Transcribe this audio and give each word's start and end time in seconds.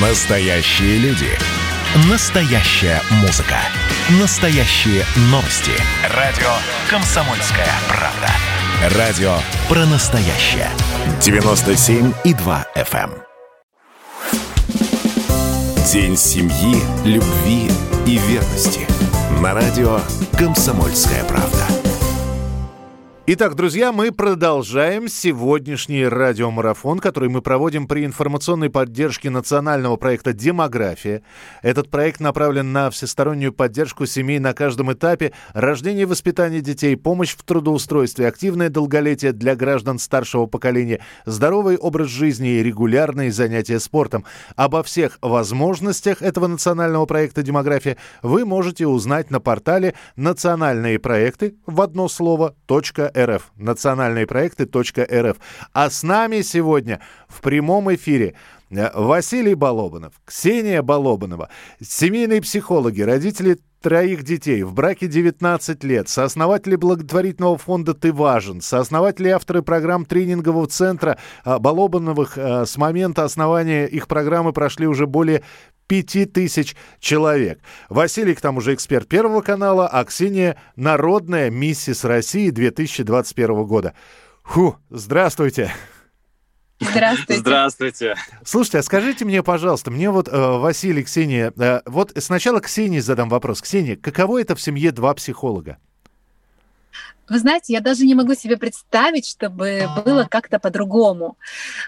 Настоящие 0.00 0.98
люди. 0.98 1.28
Настоящая 2.10 3.00
музыка. 3.22 3.58
Настоящие 4.20 5.04
новости. 5.30 5.70
Радио 6.12 6.50
«Комсомольская 6.90 7.68
правда». 7.86 8.98
Радио 8.98 9.36
про 9.68 9.86
настоящее. 9.86 10.68
97,2 11.20 12.64
FM. 12.74 13.12
эм. 13.12 13.14
День 15.92 16.16
семьи, 16.16 16.82
любви 17.04 17.70
и 18.04 18.18
верности. 18.18 18.88
На 19.40 19.54
радио 19.54 20.00
«Комсомольская 20.36 21.22
правда». 21.22 21.83
Итак, 23.26 23.54
друзья, 23.54 23.90
мы 23.90 24.12
продолжаем 24.12 25.08
сегодняшний 25.08 26.06
радиомарафон, 26.06 26.98
который 26.98 27.30
мы 27.30 27.40
проводим 27.40 27.88
при 27.88 28.04
информационной 28.04 28.68
поддержке 28.68 29.30
национального 29.30 29.96
проекта 29.96 30.34
«Демография». 30.34 31.22
Этот 31.62 31.90
проект 31.90 32.20
направлен 32.20 32.72
на 32.72 32.90
всестороннюю 32.90 33.54
поддержку 33.54 34.04
семей 34.04 34.40
на 34.40 34.52
каждом 34.52 34.92
этапе, 34.92 35.32
рождение 35.54 36.02
и 36.02 36.04
воспитание 36.04 36.60
детей, 36.60 36.98
помощь 36.98 37.34
в 37.34 37.42
трудоустройстве, 37.44 38.28
активное 38.28 38.68
долголетие 38.68 39.32
для 39.32 39.56
граждан 39.56 39.98
старшего 39.98 40.44
поколения, 40.44 41.00
здоровый 41.24 41.78
образ 41.78 42.08
жизни 42.08 42.50
и 42.50 42.62
регулярные 42.62 43.32
занятия 43.32 43.80
спортом. 43.80 44.26
Обо 44.54 44.82
всех 44.82 45.16
возможностях 45.22 46.20
этого 46.20 46.46
национального 46.46 47.06
проекта 47.06 47.42
«Демография» 47.42 47.96
вы 48.20 48.44
можете 48.44 48.86
узнать 48.86 49.30
на 49.30 49.40
портале 49.40 49.94
«Национальные 50.14 50.98
проекты» 50.98 51.54
в 51.64 51.80
одно 51.80 52.08
слово 52.08 52.54
.рф. 52.68 53.13
Национальные 53.56 54.26
проекты 54.26 54.66
.рф. 54.66 55.36
А 55.72 55.90
с 55.90 56.02
нами 56.02 56.42
сегодня 56.42 57.00
в 57.28 57.40
прямом 57.40 57.92
эфире 57.94 58.34
Василий 58.70 59.54
Балобанов, 59.54 60.14
Ксения 60.24 60.82
Балобанова, 60.82 61.48
семейные 61.80 62.40
психологи, 62.40 63.02
родители 63.02 63.58
троих 63.84 64.22
детей, 64.22 64.62
в 64.62 64.72
браке 64.72 65.06
19 65.06 65.84
лет, 65.84 66.08
сооснователи 66.08 66.74
благотворительного 66.74 67.58
фонда 67.58 67.92
«Ты 67.92 68.14
важен», 68.14 68.62
сооснователи 68.62 69.28
и 69.28 69.32
авторы 69.32 69.60
программ 69.60 70.06
тренингового 70.06 70.66
центра 70.66 71.18
э, 71.44 71.58
Балобановых. 71.58 72.38
э, 72.38 72.64
С 72.64 72.78
момента 72.78 73.24
основания 73.24 73.86
их 73.86 74.08
программы 74.08 74.54
прошли 74.54 74.86
уже 74.86 75.06
более 75.06 75.42
пяти 75.86 76.24
тысяч 76.24 76.74
человек. 76.98 77.60
Василий, 77.90 78.34
к 78.34 78.40
тому 78.40 78.62
же, 78.62 78.72
эксперт 78.72 79.06
Первого 79.06 79.42
канала, 79.42 79.86
а 79.86 80.02
Ксения– 80.04 80.56
народная 80.76 81.50
миссис 81.50 82.04
России 82.04 82.48
2021 82.48 83.64
года. 83.64 83.92
Фу, 84.44 84.76
здравствуйте. 84.88 85.70
Здравствуйте. 86.80 87.40
Здравствуйте. 87.40 88.14
Слушайте, 88.44 88.78
а 88.78 88.82
скажите 88.82 89.24
мне, 89.24 89.42
пожалуйста, 89.42 89.90
мне 89.90 90.10
вот 90.10 90.28
э, 90.28 90.58
Василий, 90.58 91.04
Ксения, 91.04 91.52
э, 91.56 91.80
вот 91.86 92.12
сначала 92.18 92.60
Ксении 92.60 92.98
задам 92.98 93.28
вопрос. 93.28 93.62
Ксения, 93.62 93.96
каково 93.96 94.40
это 94.40 94.54
в 94.54 94.60
семье 94.60 94.90
два 94.92 95.14
психолога? 95.14 95.78
Вы 97.28 97.38
знаете, 97.38 97.72
я 97.72 97.80
даже 97.80 98.04
не 98.04 98.14
могу 98.14 98.34
себе 98.34 98.56
представить, 98.56 99.26
чтобы 99.26 99.88
было 100.04 100.26
как-то 100.30 100.58
по-другому. 100.58 101.36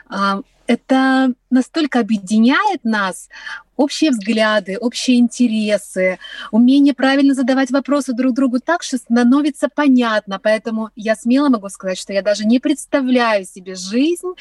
А, 0.09 0.41
Это 0.67 1.33
настолько 1.51 2.01
объединяет 2.01 2.85
нас, 2.85 3.29
общие 3.77 4.11
взгляды, 4.11 4.79
общие 4.79 5.19
интересы, 5.19 6.19
умение 6.51 6.95
правильно 6.95 7.35
задавать 7.35 7.71
вопросы 7.71 8.15
друг 8.15 8.35
другу 8.35 8.59
так, 8.59 8.83
что 8.83 8.97
становится 8.97 9.69
понятно. 9.69 10.41
Поэтому 10.41 10.91
я 10.97 11.15
смело 11.15 11.49
могу 11.51 11.69
сказать, 11.69 11.99
что 11.99 12.13
я 12.13 12.23
даже 12.23 12.45
не 12.45 12.59
представляю 12.59 13.45
себе 13.45 13.75
жизнь, 13.75 14.33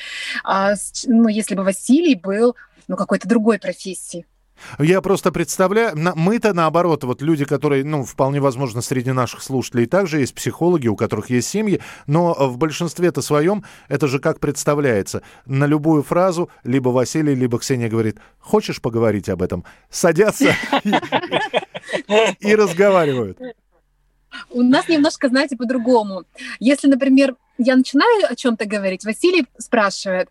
а, 0.43 0.73
ну, 1.05 1.27
если 1.27 1.55
бы 1.55 1.63
Василий 1.63 2.15
был 2.15 2.55
ну, 2.87 2.95
какой-то 2.95 3.27
другой 3.27 3.59
профессии. 3.59 4.25
Я 4.79 5.01
просто 5.01 5.31
представляю, 5.31 5.95
мы-то 6.15 6.53
наоборот, 6.53 7.03
вот 7.03 7.21
люди, 7.21 7.45
которые, 7.45 7.83
ну, 7.83 8.03
вполне 8.03 8.39
возможно, 8.39 8.81
среди 8.81 9.11
наших 9.11 9.43
слушателей 9.43 9.85
также 9.85 10.19
есть 10.19 10.33
психологи, 10.33 10.87
у 10.87 10.95
которых 10.95 11.29
есть 11.29 11.47
семьи, 11.47 11.81
но 12.07 12.33
в 12.33 12.57
большинстве-то 12.57 13.21
своем 13.21 13.63
это 13.87 14.07
же 14.07 14.19
как 14.19 14.39
представляется. 14.39 15.21
На 15.45 15.65
любую 15.65 16.03
фразу 16.03 16.49
либо 16.63 16.89
Василий, 16.89 17.35
либо 17.35 17.59
Ксения 17.59 17.89
говорит, 17.89 18.17
хочешь 18.39 18.81
поговорить 18.81 19.29
об 19.29 19.41
этом? 19.41 19.65
Садятся 19.89 20.55
и 22.39 22.55
разговаривают. 22.55 23.39
У 24.49 24.61
нас 24.61 24.87
немножко, 24.89 25.29
знаете, 25.29 25.55
по-другому. 25.55 26.23
Если, 26.59 26.87
например, 26.87 27.35
я 27.57 27.75
начинаю 27.75 28.29
о 28.29 28.35
чем-то 28.35 28.65
говорить, 28.65 29.05
Василий 29.05 29.47
спрашивает, 29.57 30.29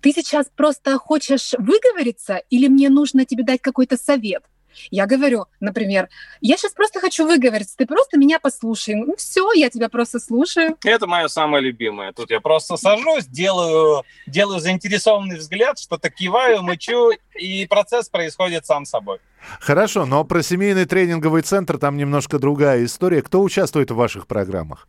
ты 0.00 0.12
сейчас 0.12 0.46
просто 0.54 0.98
хочешь 0.98 1.54
выговориться 1.58 2.42
или 2.50 2.68
мне 2.68 2.88
нужно 2.88 3.24
тебе 3.24 3.42
дать 3.42 3.60
какой-то 3.60 3.96
совет? 3.96 4.44
Я 4.90 5.06
говорю, 5.06 5.46
например, 5.60 6.08
я 6.40 6.56
сейчас 6.56 6.72
просто 6.72 7.00
хочу 7.00 7.26
выговориться, 7.26 7.76
ты 7.76 7.86
просто 7.86 8.18
меня 8.18 8.38
послушай. 8.38 8.94
Ну 8.94 9.16
все, 9.16 9.52
я 9.52 9.70
тебя 9.70 9.88
просто 9.88 10.20
слушаю. 10.20 10.76
Это 10.84 11.06
мое 11.06 11.28
самое 11.28 11.62
любимое. 11.62 12.12
Тут 12.12 12.30
я 12.30 12.40
просто 12.40 12.76
сажусь, 12.76 13.26
делаю, 13.26 14.04
делаю 14.26 14.60
заинтересованный 14.60 15.36
взгляд, 15.36 15.78
что-то 15.78 16.10
киваю, 16.10 16.62
мычу, 16.62 17.10
и 17.34 17.66
процесс 17.66 18.08
происходит 18.08 18.66
сам 18.66 18.84
собой. 18.84 19.18
Хорошо, 19.60 20.06
но 20.06 20.24
про 20.24 20.42
семейный 20.42 20.84
тренинговый 20.84 21.42
центр 21.42 21.78
там 21.78 21.96
немножко 21.96 22.38
другая 22.38 22.84
история. 22.84 23.22
Кто 23.22 23.42
участвует 23.42 23.90
в 23.90 23.96
ваших 23.96 24.26
программах? 24.26 24.88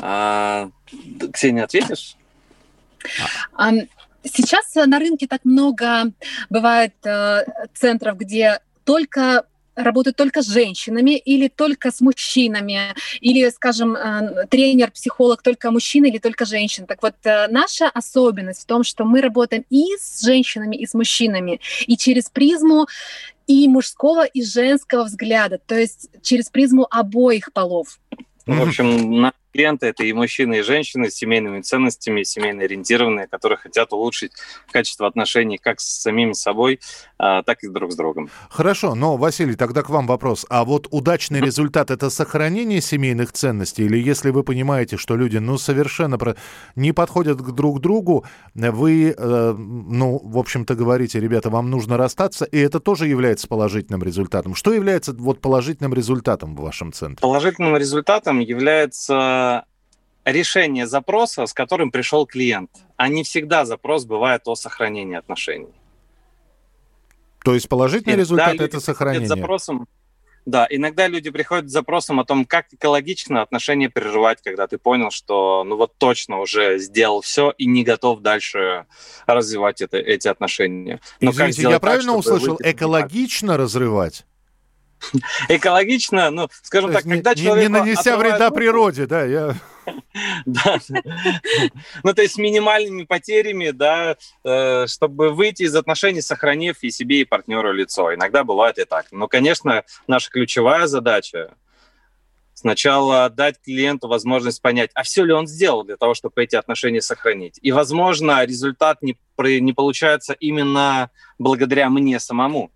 А, 0.00 0.70
Ксения, 1.32 1.64
ответишь? 1.64 2.16
Ам, 3.54 3.80
Сейчас 4.24 4.74
э, 4.76 4.86
на 4.86 4.98
рынке 4.98 5.26
так 5.26 5.44
много 5.44 6.12
бывает 6.48 6.94
э, 7.04 7.44
центров, 7.74 8.16
где 8.16 8.60
только 8.84 9.44
работают 9.76 10.16
только 10.16 10.42
с 10.42 10.46
женщинами 10.46 11.16
или 11.16 11.48
только 11.48 11.90
с 11.90 12.00
мужчинами, 12.00 12.94
или, 13.20 13.48
скажем, 13.50 13.96
э, 13.96 14.46
тренер, 14.48 14.92
психолог 14.92 15.42
только 15.42 15.70
мужчина 15.70 16.06
или 16.06 16.18
только 16.18 16.46
женщин. 16.46 16.86
Так 16.86 17.02
вот, 17.02 17.16
наша 17.50 17.88
особенность 17.88 18.62
в 18.62 18.66
том, 18.66 18.82
что 18.84 19.04
мы 19.04 19.20
работаем 19.20 19.64
и 19.68 19.84
с 19.98 20.24
женщинами, 20.24 20.76
и 20.76 20.86
с 20.86 20.94
мужчинами, 20.94 21.60
и 21.86 21.96
через 21.96 22.30
призму 22.30 22.86
и 23.46 23.68
мужского, 23.68 24.24
и 24.24 24.42
женского 24.42 25.04
взгляда, 25.04 25.58
то 25.58 25.74
есть 25.74 26.08
через 26.22 26.48
призму 26.48 26.86
обоих 26.90 27.52
полов. 27.52 27.98
Ну, 28.46 28.64
В 28.64 28.68
общем, 28.68 29.20
наши 29.20 29.34
клиенты 29.54 29.86
это 29.86 30.02
и 30.02 30.12
мужчины, 30.12 30.58
и 30.58 30.62
женщины 30.62 31.10
с 31.10 31.14
семейными 31.14 31.60
ценностями, 31.60 32.24
семейно 32.24 32.64
ориентированные, 32.64 33.28
которые 33.28 33.56
хотят 33.56 33.92
улучшить 33.92 34.32
качество 34.72 35.06
отношений 35.06 35.58
как 35.58 35.80
с 35.80 36.02
самими 36.02 36.32
собой, 36.32 36.80
а, 37.18 37.42
так 37.42 37.62
и 37.62 37.68
друг 37.68 37.92
с 37.92 37.96
другом. 37.96 38.30
Хорошо, 38.50 38.96
но, 38.96 39.16
Василий, 39.16 39.54
тогда 39.54 39.82
к 39.82 39.90
вам 39.90 40.08
вопрос. 40.08 40.44
А 40.50 40.64
вот 40.64 40.88
удачный 40.90 41.40
результат– 41.40 41.90
это 41.92 42.10
сохранение 42.10 42.80
семейных 42.80 43.30
ценностей? 43.32 43.84
Или 43.84 43.98
если 43.98 44.30
вы 44.30 44.42
понимаете, 44.42 44.96
что 44.96 45.16
люди, 45.16 45.36
ну, 45.36 45.56
совершенно 45.56 46.18
не 46.74 46.92
подходят 46.92 47.40
к 47.40 47.50
друг 47.52 47.80
другу, 47.80 48.24
вы, 48.54 49.14
э, 49.16 49.54
ну, 49.56 50.20
в 50.24 50.38
общем-то, 50.38 50.74
говорите, 50.74 51.20
ребята, 51.20 51.50
вам 51.50 51.70
нужно 51.70 51.96
расстаться, 51.96 52.44
и 52.44 52.58
это 52.58 52.80
тоже 52.80 53.06
является 53.06 53.46
положительным 53.46 54.02
результатом. 54.02 54.56
Что 54.56 54.72
является 54.72 55.12
вот 55.12 55.40
положительным 55.40 55.94
результатом 55.94 56.56
в 56.56 56.60
вашем 56.60 56.92
центре? 56.92 57.18
Положительным 57.20 57.76
результатом 57.76 58.40
является 58.40 59.43
решение 60.24 60.86
запроса, 60.86 61.46
с 61.46 61.52
которым 61.52 61.90
пришел 61.90 62.26
клиент. 62.26 62.70
А 62.96 63.08
не 63.08 63.22
всегда 63.24 63.64
запрос 63.64 64.04
бывает 64.04 64.42
о 64.46 64.54
сохранении 64.54 65.16
отношений. 65.16 65.74
То 67.44 67.54
есть 67.54 67.68
положительный 67.68 68.14
Иногда 68.14 68.22
результат– 68.22 68.54
это 68.60 68.80
сохранение? 68.80 69.28
запросом, 69.28 69.86
да, 70.46 70.66
иногда 70.68 71.08
люди 71.08 71.30
приходят 71.30 71.70
с 71.70 71.72
запросом 71.72 72.20
о 72.20 72.24
том, 72.24 72.44
как 72.44 72.66
экологично 72.72 73.40
отношения 73.40 73.88
прерывать, 73.88 74.42
когда 74.42 74.66
ты 74.66 74.76
понял, 74.76 75.10
что 75.10 75.64
ну 75.64 75.76
вот 75.76 75.96
точно 75.96 76.40
уже 76.40 76.78
сделал 76.78 77.22
все 77.22 77.54
и 77.56 77.66
не 77.66 77.82
готов 77.82 78.20
дальше 78.20 78.86
развивать 79.26 79.80
это, 79.80 79.96
эти 79.96 80.28
отношения. 80.28 81.00
Но 81.20 81.30
Извините, 81.30 81.62
я 81.62 81.70
так, 81.70 81.80
правильно 81.80 82.14
услышал? 82.14 82.58
Экологично 82.60 83.56
разрывать? 83.56 84.26
Экологично, 85.48 86.30
ну, 86.30 86.48
скажем 86.62 86.92
так, 86.92 87.02
когда 87.02 87.34
не, 87.34 87.42
человек... 87.42 87.62
не 87.62 87.68
нанеся 87.68 88.16
вреда 88.16 88.50
природе, 88.50 89.06
да, 89.06 89.24
я... 89.24 89.54
Да. 90.46 90.78
Ну, 92.02 92.14
то 92.14 92.22
есть 92.22 92.34
с 92.34 92.38
минимальными 92.38 93.04
потерями, 93.04 93.70
да, 93.70 94.16
э, 94.44 94.86
чтобы 94.86 95.30
выйти 95.30 95.64
из 95.64 95.74
отношений, 95.74 96.22
сохранив 96.22 96.82
и 96.82 96.90
себе, 96.90 97.20
и 97.20 97.24
партнеру 97.24 97.72
лицо. 97.72 98.14
Иногда 98.14 98.44
бывает 98.44 98.78
и 98.78 98.84
так. 98.84 99.06
Но, 99.10 99.28
конечно, 99.28 99.84
наша 100.06 100.30
ключевая 100.30 100.86
задача 100.86 101.54
сначала 102.54 103.28
дать 103.28 103.60
клиенту 103.62 104.08
возможность 104.08 104.62
понять, 104.62 104.90
а 104.94 105.02
все 105.02 105.24
ли 105.24 105.32
он 105.32 105.46
сделал 105.46 105.84
для 105.84 105.96
того, 105.96 106.14
чтобы 106.14 106.42
эти 106.42 106.56
отношения 106.56 107.02
сохранить. 107.02 107.58
И, 107.60 107.72
возможно, 107.72 108.44
результат 108.44 109.02
не, 109.02 109.18
не 109.60 109.72
получается 109.72 110.32
именно 110.32 111.10
благодаря 111.38 111.90
мне 111.90 112.18
самому. 112.18 112.70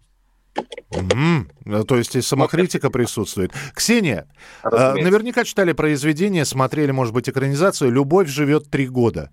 Ну, 0.91 1.85
То 1.85 1.97
есть 1.97 2.17
и 2.17 2.21
самокритика 2.21 2.91
присутствует. 2.91 3.53
Ксения, 3.75 4.27
э, 4.63 4.69
разумеется. 4.69 5.11
наверняка 5.11 5.45
читали 5.45 5.73
произведение, 5.73 6.45
смотрели, 6.45 6.91
может 6.91 7.15
быть, 7.15 7.29
экранизацию 7.29 7.91
«Любовь 7.91 8.29
живет 8.29 8.71
три 8.71 8.87
года». 8.89 9.31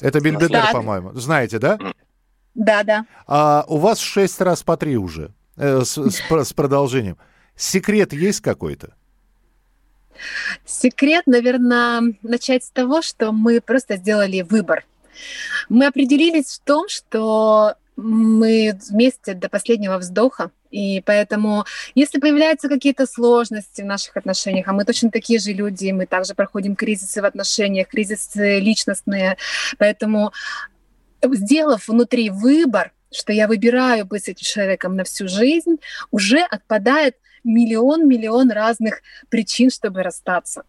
Это 0.00 0.20
Бельбедер, 0.20 0.50
да. 0.50 0.70
по-моему. 0.72 1.12
Знаете, 1.14 1.58
да? 1.58 1.78
Да, 2.54 2.82
да. 2.82 3.06
А 3.26 3.64
у 3.68 3.78
вас 3.78 3.98
шесть 3.98 4.40
раз 4.40 4.62
по 4.62 4.76
три 4.76 4.96
уже 4.96 5.32
э, 5.56 5.82
с, 5.84 5.96
с, 5.96 6.20
с 6.28 6.52
продолжением. 6.52 7.16
Секрет 7.56 8.12
есть 8.12 8.40
какой-то? 8.40 8.94
Секрет, 10.64 11.26
наверное, 11.26 12.14
начать 12.22 12.64
с 12.64 12.70
того, 12.70 13.02
что 13.02 13.32
мы 13.32 13.60
просто 13.60 13.96
сделали 13.96 14.42
выбор. 14.42 14.84
Мы 15.68 15.86
определились 15.86 16.58
в 16.58 16.60
том, 16.60 16.88
что 16.88 17.74
мы 17.96 18.78
вместе 18.88 19.34
до 19.34 19.48
последнего 19.48 19.98
вздоха, 19.98 20.50
и 20.70 21.02
поэтому, 21.02 21.64
если 21.94 22.18
появляются 22.18 22.68
какие-то 22.68 23.06
сложности 23.06 23.82
в 23.82 23.86
наших 23.86 24.16
отношениях, 24.16 24.68
а 24.68 24.72
мы 24.72 24.84
точно 24.84 25.10
такие 25.10 25.38
же 25.38 25.52
люди, 25.52 25.90
мы 25.90 26.06
также 26.06 26.34
проходим 26.34 26.74
кризисы 26.74 27.20
в 27.20 27.24
отношениях, 27.24 27.88
кризисы 27.88 28.58
личностные, 28.58 29.36
поэтому 29.78 30.32
сделав 31.22 31.88
внутри 31.88 32.30
выбор, 32.30 32.92
что 33.12 33.32
я 33.32 33.46
выбираю 33.46 34.06
быть 34.06 34.24
с 34.24 34.28
этим 34.28 34.44
человеком 34.44 34.96
на 34.96 35.04
всю 35.04 35.28
жизнь, 35.28 35.76
уже 36.10 36.40
отпадает 36.40 37.16
миллион-миллион 37.44 38.50
разных 38.50 39.02
причин, 39.28 39.70
чтобы 39.70 40.02
расстаться. 40.02 40.62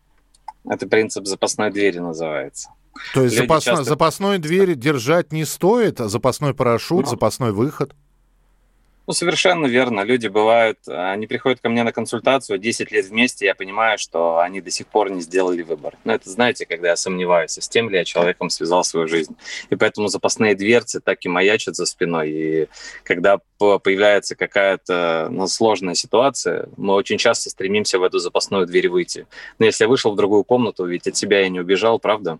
Это 0.65 0.87
принцип 0.87 1.25
запасной 1.25 1.71
двери 1.71 1.99
называется. 1.99 2.69
То 3.13 3.23
есть 3.23 3.35
запас... 3.35 3.63
часто... 3.63 3.83
запасной 3.83 4.37
двери 4.37 4.73
держать 4.73 5.31
не 5.31 5.45
стоит, 5.45 6.01
а 6.01 6.09
запасной 6.09 6.53
парашют, 6.53 7.05
ну, 7.05 7.11
запасной 7.11 7.51
выход? 7.51 7.93
Ну, 9.05 9.11
совершенно 9.11 9.65
верно. 9.65 10.01
Люди 10.01 10.27
бывают, 10.27 10.77
они 10.87 11.27
приходят 11.27 11.59
ко 11.59 11.67
мне 11.67 11.83
на 11.83 11.91
консультацию, 11.91 12.57
10 12.57 12.89
лет 12.91 13.05
вместе, 13.07 13.45
я 13.45 13.53
понимаю, 13.53 13.97
что 13.97 14.39
они 14.39 14.61
до 14.61 14.71
сих 14.71 14.87
пор 14.87 15.09
не 15.11 15.19
сделали 15.19 15.61
выбор. 15.61 15.97
Но 16.05 16.13
это, 16.13 16.29
знаете, 16.29 16.65
когда 16.65 16.89
я 16.89 16.95
сомневаюсь, 16.95 17.57
с 17.57 17.67
тем 17.67 17.89
ли 17.89 17.97
я 17.97 18.05
человеком 18.05 18.49
связал 18.49 18.85
свою 18.85 19.09
жизнь. 19.09 19.35
И 19.69 19.75
поэтому 19.75 20.07
запасные 20.07 20.55
дверцы 20.55 21.01
так 21.01 21.25
и 21.25 21.27
маячат 21.27 21.75
за 21.75 21.85
спиной. 21.85 22.29
И 22.31 22.67
когда 23.03 23.39
появляется 23.57 24.35
какая-то 24.35 25.27
ну, 25.29 25.47
сложная 25.47 25.95
ситуация, 25.95 26.69
мы 26.77 26.93
очень 26.93 27.17
часто 27.17 27.49
стремимся 27.49 27.99
в 27.99 28.03
эту 28.03 28.19
запасную 28.19 28.65
дверь 28.65 28.87
выйти. 28.87 29.27
Но 29.59 29.65
если 29.65 29.83
я 29.83 29.89
вышел 29.89 30.13
в 30.13 30.15
другую 30.15 30.45
комнату, 30.45 30.85
ведь 30.85 31.07
от 31.07 31.17
себя 31.17 31.41
я 31.41 31.49
не 31.49 31.59
убежал, 31.59 31.99
правда? 31.99 32.39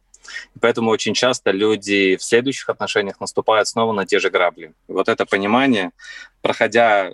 И 0.55 0.59
поэтому 0.59 0.89
очень 0.89 1.13
часто 1.13 1.51
люди 1.51 2.15
в 2.15 2.23
следующих 2.23 2.69
отношениях 2.69 3.19
наступают 3.19 3.67
снова 3.67 3.93
на 3.93 4.05
те 4.05 4.19
же 4.19 4.29
грабли. 4.29 4.73
Вот 4.87 5.09
это 5.09 5.25
понимание, 5.25 5.91
проходя 6.41 7.11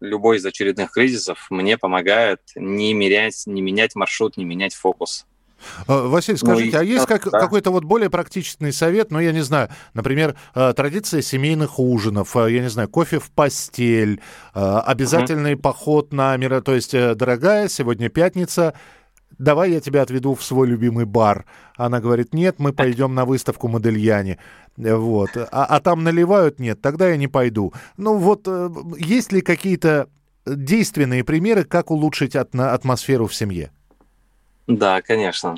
любой 0.00 0.38
из 0.38 0.46
очередных 0.46 0.92
кризисов, 0.92 1.46
мне 1.50 1.76
помогает 1.76 2.40
не, 2.54 2.94
мерять, 2.94 3.42
не 3.46 3.62
менять 3.62 3.94
маршрут, 3.94 4.36
не 4.36 4.44
менять 4.44 4.74
фокус. 4.74 5.26
А, 5.86 6.06
Василий, 6.06 6.38
ну 6.40 6.48
скажите, 6.48 6.76
ну, 6.76 6.82
а 6.82 6.84
есть 6.84 7.06
как, 7.06 7.30
да. 7.30 7.38
какой-то 7.38 7.70
вот 7.70 7.84
более 7.84 8.10
практичный 8.10 8.72
совет, 8.72 9.10
ну, 9.10 9.18
я 9.20 9.32
не 9.32 9.42
знаю, 9.42 9.68
например, 9.94 10.36
а, 10.54 10.72
традиция 10.72 11.22
семейных 11.22 11.78
ужинов, 11.78 12.36
а, 12.36 12.46
я 12.48 12.60
не 12.60 12.70
знаю, 12.70 12.88
кофе 12.88 13.18
в 13.18 13.30
постель, 13.30 14.20
обязательный 14.52 15.54
угу. 15.54 15.62
поход 15.62 16.12
на 16.12 16.36
мира, 16.36 16.60
то 16.60 16.74
есть, 16.74 16.94
э, 16.94 17.14
дорогая, 17.14 17.68
сегодня 17.68 18.08
пятница, 18.08 18.74
давай 19.38 19.72
я 19.72 19.80
тебя 19.80 20.02
отведу 20.02 20.34
в 20.34 20.42
свой 20.42 20.68
любимый 20.68 21.04
бар. 21.04 21.44
Она 21.76 22.00
говорит, 22.00 22.34
нет, 22.34 22.56
мы 22.58 22.72
пойдем 22.72 23.14
на 23.14 23.24
выставку 23.24 23.68
Модельяне. 23.68 24.38
Вот. 24.76 25.30
А, 25.36 25.64
а 25.64 25.80
там 25.80 26.04
наливают? 26.04 26.58
Нет, 26.58 26.80
тогда 26.80 27.08
я 27.08 27.16
не 27.16 27.28
пойду. 27.28 27.72
Ну 27.96 28.16
вот, 28.16 28.42
э, 28.46 28.70
есть 28.98 29.32
ли 29.32 29.40
какие-то 29.40 30.08
действенные 30.46 31.24
примеры, 31.24 31.64
как 31.64 31.90
улучшить 31.90 32.36
атмосферу 32.36 33.26
в 33.26 33.34
семье? 33.34 33.70
Да, 34.66 35.02
конечно. 35.02 35.56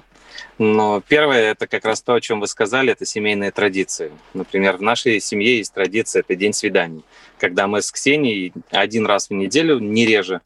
Но 0.59 1.03
первое, 1.07 1.53
это 1.53 1.67
как 1.67 1.85
раз 1.85 2.03
то, 2.03 2.15
о 2.15 2.21
чем 2.21 2.41
вы 2.41 2.47
сказали, 2.47 2.93
это 2.93 3.05
семейные 3.05 3.51
традиции. 3.51 4.13
Например, 4.35 4.77
в 4.77 4.83
нашей 4.83 5.21
семье 5.21 5.59
есть 5.59 5.75
традиция, 5.75 6.21
это 6.21 6.35
день 6.35 6.53
свиданий, 6.53 7.05
когда 7.39 7.67
мы 7.67 7.83
с 7.83 7.93
Ксенией 7.93 8.53
один 8.71 9.07
раз 9.07 9.29
в 9.29 9.33
неделю, 9.33 9.79
не 9.79 10.07
реже, 10.07 10.41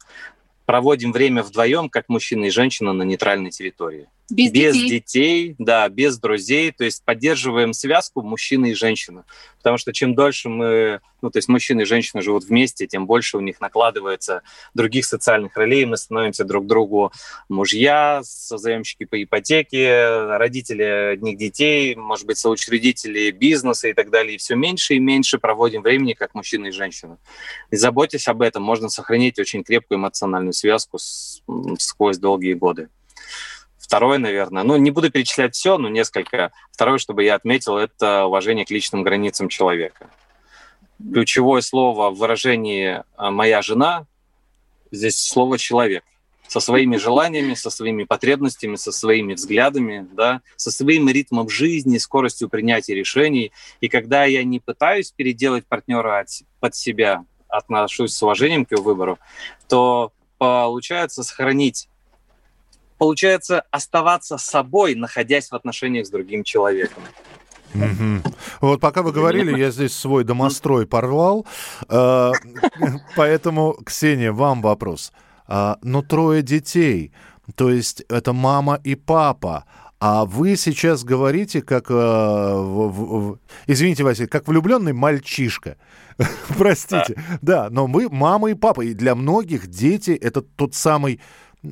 проводим 0.67 1.13
время 1.13 1.41
вдвоем, 1.43 1.89
как 1.89 2.09
мужчина 2.09 2.45
и 2.45 2.49
женщина 2.49 2.91
на 2.91 3.03
нейтральной 3.03 3.51
территории. 3.51 4.09
Без, 4.29 4.51
без 4.51 4.73
детей. 4.73 4.89
детей, 4.89 5.55
да, 5.57 5.87
без 5.87 6.19
друзей, 6.19 6.73
то 6.73 6.83
есть 6.83 7.03
поддерживаем 7.05 7.71
связку 7.71 8.21
мужчины 8.21 8.71
и 8.71 8.73
женщины. 8.73 9.23
Потому 9.59 9.77
что 9.77 9.93
чем 9.93 10.15
дольше 10.15 10.49
мы, 10.49 10.99
ну, 11.21 11.29
то 11.29 11.37
есть 11.37 11.47
мужчины 11.47 11.81
и 11.81 11.85
женщины 11.85 12.21
живут 12.21 12.43
вместе, 12.43 12.87
тем 12.87 13.05
больше 13.05 13.37
у 13.37 13.39
них 13.39 13.61
накладывается 13.61 14.41
других 14.73 15.05
социальных 15.05 15.55
ролей, 15.55 15.85
мы 15.85 15.95
становимся 15.95 16.43
друг 16.43 16.67
другу 16.67 17.13
мужья, 17.47 18.19
созаемщики 18.23 19.05
по 19.05 19.21
ипотеке, 19.23 20.07
родители 20.37 20.83
одних 20.83 21.37
детей, 21.37 21.95
может 21.95 22.25
быть, 22.25 22.37
соучредители 22.37 23.31
бизнеса 23.31 23.87
и 23.87 23.93
так 23.93 24.09
далее. 24.09 24.35
И 24.35 24.37
все 24.37 24.55
меньше 24.55 24.95
и 24.95 24.99
меньше 24.99 25.37
проводим 25.37 25.83
времени 25.83 26.13
как 26.13 26.35
мужчина 26.35 26.67
и 26.67 26.71
женщина. 26.71 27.17
И 27.71 27.77
заботясь 27.77 28.27
об 28.27 28.41
этом, 28.41 28.61
можно 28.61 28.89
сохранить 28.89 29.39
очень 29.39 29.63
крепкую 29.63 29.99
эмоциональную 29.99 30.53
связку 30.53 30.97
с, 30.97 31.41
сквозь 31.77 32.17
долгие 32.17 32.53
годы. 32.53 32.89
Второе, 33.87 34.17
наверное, 34.17 34.63
ну, 34.63 34.75
не 34.75 34.91
буду 34.91 35.09
перечислять 35.09 35.55
все, 35.55 35.77
но 35.77 35.87
несколько. 35.87 36.51
Второе, 36.73 36.97
чтобы 36.97 37.23
я 37.23 37.35
отметил, 37.35 37.77
это 37.77 38.25
уважение 38.25 38.65
к 38.65 38.69
личным 38.69 39.01
границам 39.01 39.47
человека. 39.47 40.09
Ключевое 41.13 41.61
слово 41.61 42.09
в 42.09 42.17
выражении 42.17 43.01
а, 43.15 43.31
«моя 43.31 43.61
жена» 43.61 44.05
здесь 44.91 45.17
слово 45.17 45.57
«человек» 45.57 46.03
со 46.49 46.59
своими 46.59 46.97
желаниями, 46.97 47.53
со 47.53 47.69
своими 47.69 48.03
потребностями, 48.03 48.75
со 48.75 48.91
своими 48.91 49.35
взглядами, 49.35 50.05
да, 50.11 50.41
со 50.57 50.69
своим 50.69 51.07
ритмом 51.07 51.47
жизни, 51.47 51.97
скоростью 51.97 52.49
принятия 52.49 52.93
решений. 52.93 53.53
И 53.79 53.87
когда 53.87 54.25
я 54.25 54.43
не 54.43 54.59
пытаюсь 54.59 55.11
переделать 55.11 55.65
партнера 55.65 56.25
под 56.59 56.75
себя, 56.75 57.23
отношусь 57.47 58.13
с 58.13 58.21
уважением 58.21 58.65
к 58.65 58.71
его 58.71 58.83
выбору, 58.83 59.17
то 59.69 60.11
получается 60.37 61.23
сохранить 61.23 61.87
получается 62.97 63.63
оставаться 63.71 64.37
собой, 64.37 64.95
находясь 64.95 65.49
в 65.49 65.55
отношениях 65.55 66.05
с 66.05 66.09
другим 66.09 66.43
человеком. 66.43 67.03
Угу. 67.73 68.33
Вот 68.61 68.81
пока 68.81 69.01
вы 69.01 69.11
говорили, 69.11 69.57
я 69.57 69.71
здесь 69.71 69.93
свой 69.93 70.23
домострой 70.23 70.87
порвал. 70.87 71.45
Э, 71.89 72.31
поэтому, 73.15 73.77
Ксения, 73.85 74.31
вам 74.31 74.61
вопрос. 74.61 75.11
А, 75.47 75.77
ну, 75.81 76.01
трое 76.01 76.41
детей, 76.41 77.11
то 77.55 77.69
есть 77.69 78.03
это 78.09 78.33
мама 78.33 78.79
и 78.83 78.95
папа. 78.95 79.65
А 79.99 80.25
вы 80.25 80.55
сейчас 80.57 81.03
говорите, 81.03 81.61
как, 81.61 81.85
э, 81.89 83.35
извините, 83.65 84.03
Василий, 84.03 84.27
как 84.27 84.47
влюбленный 84.47 84.93
мальчишка. 84.93 85.77
Простите. 86.57 87.21
Да, 87.41 87.69
но 87.71 87.87
мы 87.87 88.07
мама 88.09 88.51
и 88.51 88.53
папа. 88.53 88.81
И 88.81 88.93
для 88.93 89.15
многих 89.15 89.67
дети 89.67 90.11
это 90.11 90.41
тот 90.41 90.75
самый 90.75 91.19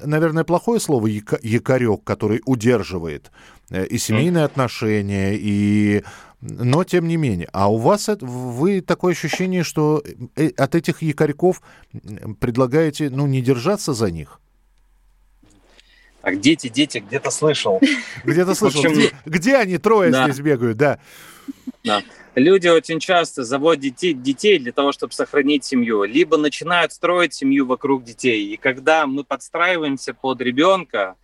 наверное, 0.04 0.44
плохое 0.44 0.80
слово 0.80 1.08
якорек, 1.08 2.04
который 2.04 2.42
удерживает 2.46 3.32
э, 3.70 3.86
и 3.86 3.98
семейные 3.98 4.46
отношения, 4.46 5.36
и 5.36 6.04
но 6.42 6.84
тем 6.84 7.08
не 7.08 7.18
менее. 7.18 7.50
А 7.54 7.72
у 7.72 7.78
вас 7.78 8.10
это, 8.10 8.26
вы 8.26 8.82
такое 8.82 9.14
ощущение, 9.14 9.64
что 9.64 10.04
э, 10.36 10.50
от 10.58 10.76
этих 10.76 11.02
якорьков 11.02 11.62
предлагаете, 12.40 13.10
ну, 13.10 13.26
не 13.26 13.42
держаться 13.42 13.94
за 13.94 14.12
них? 14.12 14.40
Так, 16.22 16.40
дети, 16.40 16.70
дети, 16.70 17.00
где-то 17.00 17.32
слышал. 17.32 17.80
Где-то 18.24 18.56
слышал. 18.56 18.84
Где, 18.84 19.12
где 19.26 19.58
они 19.58 19.78
трое 19.78 20.12
здесь 20.12 20.40
бегают, 20.40 20.78
да. 20.78 21.00
Да. 21.84 22.02
Люди 22.36 22.68
очень 22.68 23.00
часто 23.00 23.44
заводят 23.44 23.82
детей, 23.82 24.14
детей 24.14 24.60
для 24.60 24.74
того, 24.74 24.92
чтобы 24.92 25.14
сохранить 25.14 25.64
семью, 25.64 26.04
либо 26.04 26.38
начинают 26.38 26.92
строить 26.92 27.34
семью 27.34 27.66
вокруг 27.66 28.04
детей. 28.04 28.54
И 28.54 28.58
когда 28.58 29.08
мы 29.08 29.24
подстраиваемся 29.24 30.14
под 30.14 30.42
ребенка, 30.42 31.16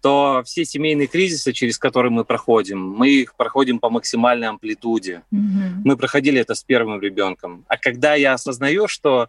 то 0.00 0.42
все 0.44 0.64
семейные 0.64 1.08
кризисы, 1.08 1.52
через 1.52 1.78
которые 1.78 2.12
мы 2.12 2.24
проходим, 2.24 2.78
мы 2.78 3.08
их 3.08 3.34
проходим 3.34 3.78
по 3.78 3.90
максимальной 3.90 4.48
амплитуде. 4.48 5.22
Mm-hmm. 5.32 5.82
Мы 5.84 5.96
проходили 5.96 6.40
это 6.40 6.54
с 6.54 6.62
первым 6.62 7.00
ребенком. 7.00 7.64
А 7.68 7.76
когда 7.76 8.14
я 8.14 8.34
осознаю, 8.34 8.86
что 8.86 9.28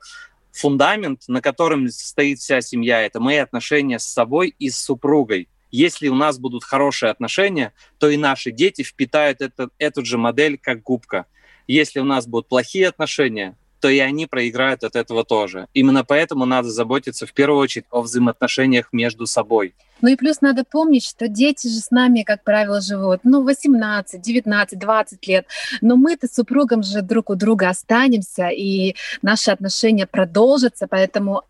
фундамент, 0.52 1.22
на 1.28 1.42
котором 1.42 1.88
стоит 1.90 2.40
вся 2.40 2.62
семья, 2.62 3.02
это 3.02 3.20
мои 3.20 3.38
отношения 3.38 4.00
с 4.00 4.06
собой 4.06 4.54
и 4.60 4.70
с 4.70 4.78
супругой, 4.78 5.48
если 5.76 6.08
у 6.08 6.16
нас 6.16 6.40
будут 6.40 6.64
хорошие 6.64 7.12
отношения, 7.12 7.74
то 8.00 8.10
и 8.10 8.18
наши 8.18 8.52
дети 8.52 8.82
впитают 8.82 9.42
это, 9.42 9.70
эту 9.78 10.06
же 10.06 10.18
модель 10.18 10.58
как 10.58 10.82
губка. 10.82 11.26
Если 11.68 12.00
у 12.00 12.06
нас 12.06 12.28
будут 12.28 12.48
плохие 12.48 12.88
отношения, 12.88 13.58
то 13.82 13.90
и 13.90 14.00
они 14.00 14.26
проиграют 14.26 14.84
от 14.84 14.96
этого 14.96 15.24
тоже. 15.24 15.68
Именно 15.74 16.04
поэтому 16.04 16.46
надо 16.46 16.72
заботиться 16.72 17.28
в 17.28 17.34
первую 17.34 17.60
очередь 17.60 17.86
о 17.92 18.02
взаимоотношениях 18.02 18.90
между 18.94 19.26
собой. 19.26 19.76
Ну 20.02 20.10
и 20.10 20.16
плюс 20.16 20.42
надо 20.42 20.64
помнить, 20.64 21.06
что 21.06 21.28
дети 21.28 21.68
же 21.68 21.80
с 21.80 21.92
нами, 21.92 22.24
как 22.24 22.44
правило, 22.44 22.82
живут, 22.82 23.20
ну, 23.24 23.44
18, 23.44 24.22
19, 24.22 24.80
20 24.80 25.28
лет. 25.28 25.46
Но 25.82 25.98
мы-то 25.98 26.28
с 26.28 26.34
супругом 26.34 26.84
же 26.84 27.02
друг 27.02 27.30
у 27.30 27.36
друга 27.36 27.70
останемся, 27.70 28.48
и 28.48 28.96
наши 29.22 29.52
отношения 29.52 30.08
продолжатся, 30.08 30.88
поэтому 30.88 31.44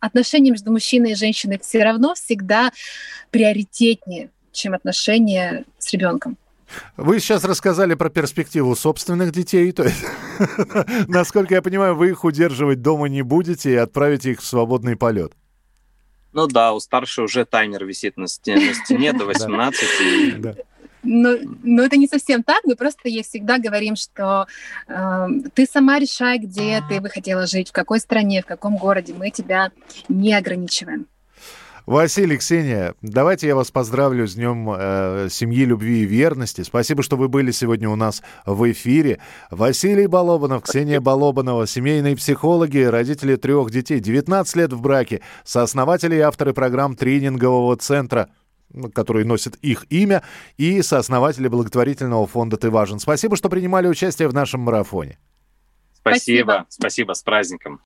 отношения 0.00 0.50
между 0.50 0.72
мужчиной 0.72 1.12
и 1.12 1.14
женщиной 1.14 1.58
все 1.62 1.82
равно 1.82 2.14
всегда 2.14 2.72
приоритетнее, 3.30 4.30
чем 4.52 4.74
отношения 4.74 5.64
с 5.78 5.92
ребенком. 5.92 6.36
Вы 6.96 7.20
сейчас 7.20 7.44
рассказали 7.44 7.94
про 7.94 8.10
перспективу 8.10 8.74
собственных 8.74 9.32
детей. 9.32 9.70
То 9.72 9.84
есть, 9.84 10.04
насколько 11.08 11.54
я 11.54 11.62
понимаю, 11.62 11.94
вы 11.94 12.10
их 12.10 12.24
удерживать 12.24 12.82
дома 12.82 13.08
не 13.08 13.22
будете 13.22 13.72
и 13.72 13.76
отправите 13.76 14.32
их 14.32 14.40
в 14.40 14.46
свободный 14.46 14.96
полет. 14.96 15.32
Ну 16.32 16.46
да, 16.46 16.74
у 16.74 16.80
старшей 16.80 17.24
уже 17.24 17.46
таймер 17.46 17.84
висит 17.86 18.16
на 18.16 18.28
стене, 18.28 18.68
на 18.68 18.74
стене 18.74 19.12
до 19.12 19.24
18. 19.24 20.36
Да. 20.38 20.54
Но, 21.06 21.36
но 21.62 21.84
это 21.84 21.96
не 21.96 22.08
совсем 22.08 22.42
так. 22.42 22.64
Мы 22.64 22.76
просто 22.76 23.08
ей 23.08 23.22
всегда 23.22 23.58
говорим, 23.58 23.96
что 23.96 24.46
э, 24.88 25.26
ты 25.54 25.66
сама 25.66 25.98
решай, 25.98 26.38
где 26.38 26.82
ты 26.88 27.00
бы 27.00 27.08
хотела 27.08 27.46
жить, 27.46 27.68
в 27.68 27.72
какой 27.72 28.00
стране, 28.00 28.42
в 28.42 28.46
каком 28.46 28.76
городе. 28.76 29.14
Мы 29.14 29.30
тебя 29.30 29.70
не 30.08 30.34
ограничиваем. 30.34 31.06
Василий, 31.86 32.36
Ксения, 32.36 32.96
давайте 33.00 33.46
я 33.46 33.54
вас 33.54 33.70
поздравлю 33.70 34.26
с 34.26 34.34
Днем 34.34 34.68
э, 34.76 35.28
семьи, 35.30 35.64
любви 35.64 36.02
и 36.02 36.04
верности. 36.04 36.62
Спасибо, 36.62 37.04
что 37.04 37.16
вы 37.16 37.28
были 37.28 37.52
сегодня 37.52 37.88
у 37.88 37.94
нас 37.94 38.24
в 38.44 38.72
эфире. 38.72 39.20
Василий 39.52 40.08
Балобанов, 40.08 40.64
Ксения 40.64 41.00
Балобанова, 41.00 41.64
семейные 41.68 42.16
психологи, 42.16 42.78
родители 42.78 43.36
трех 43.36 43.70
детей, 43.70 44.00
19 44.00 44.56
лет 44.56 44.72
в 44.72 44.80
браке, 44.80 45.20
сооснователи 45.44 46.16
и 46.16 46.20
авторы 46.20 46.52
программ 46.52 46.96
тренингового 46.96 47.76
центра 47.76 48.30
который 48.94 49.24
носит 49.24 49.56
их 49.56 49.86
имя, 49.90 50.22
и 50.56 50.82
сооснователи 50.82 51.48
благотворительного 51.48 52.26
фонда 52.26 52.56
«Ты 52.56 52.70
важен». 52.70 52.98
Спасибо, 52.98 53.36
что 53.36 53.48
принимали 53.48 53.88
участие 53.88 54.28
в 54.28 54.34
нашем 54.34 54.60
марафоне. 54.60 55.18
Спасибо. 55.94 56.66
Спасибо. 56.66 56.66
Спасибо. 56.68 57.12
С 57.14 57.22
праздником. 57.22 57.74